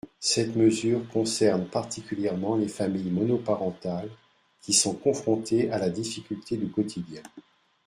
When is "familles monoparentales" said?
2.69-4.09